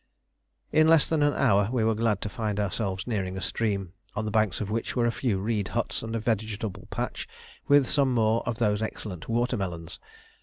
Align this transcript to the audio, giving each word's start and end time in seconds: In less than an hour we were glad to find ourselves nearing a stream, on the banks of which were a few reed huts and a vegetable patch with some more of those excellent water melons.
In 0.71 0.87
less 0.87 1.07
than 1.07 1.21
an 1.21 1.35
hour 1.35 1.69
we 1.71 1.83
were 1.83 1.93
glad 1.93 2.21
to 2.21 2.27
find 2.29 2.59
ourselves 2.59 3.05
nearing 3.05 3.37
a 3.37 3.39
stream, 3.41 3.93
on 4.15 4.25
the 4.25 4.31
banks 4.31 4.59
of 4.59 4.71
which 4.71 4.95
were 4.95 5.05
a 5.05 5.11
few 5.11 5.37
reed 5.37 5.67
huts 5.67 6.01
and 6.01 6.15
a 6.15 6.19
vegetable 6.19 6.87
patch 6.89 7.27
with 7.67 7.87
some 7.87 8.11
more 8.11 8.41
of 8.49 8.57
those 8.57 8.81
excellent 8.81 9.29
water 9.29 9.57
melons. 9.57 9.99